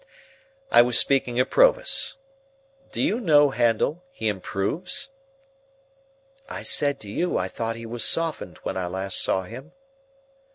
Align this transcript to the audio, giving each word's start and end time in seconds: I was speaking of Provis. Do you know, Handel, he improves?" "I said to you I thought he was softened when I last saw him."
I 0.71 0.81
was 0.81 0.97
speaking 0.97 1.39
of 1.39 1.51
Provis. 1.51 2.15
Do 2.91 2.99
you 2.99 3.19
know, 3.19 3.51
Handel, 3.51 4.03
he 4.11 4.29
improves?" 4.29 5.09
"I 6.49 6.63
said 6.63 6.99
to 7.01 7.07
you 7.07 7.37
I 7.37 7.47
thought 7.47 7.75
he 7.75 7.85
was 7.85 8.03
softened 8.03 8.57
when 8.63 8.77
I 8.77 8.87
last 8.87 9.21
saw 9.21 9.43
him." 9.43 9.73